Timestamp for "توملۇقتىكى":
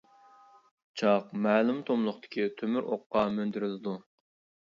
1.89-2.47